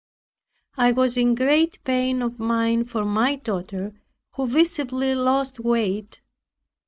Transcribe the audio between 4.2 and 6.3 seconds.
who visibly lost weight.